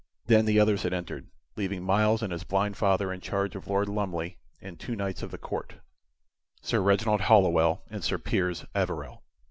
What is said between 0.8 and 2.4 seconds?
had entered, leaving Myles and